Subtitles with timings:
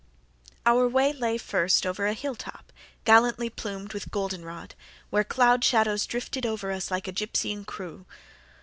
[0.65, 2.73] Our way lay first over a hill top,
[3.05, 4.73] gallantly plumed with golden rod,
[5.11, 8.07] where cloud shadows drifted over us like a gypsying crew.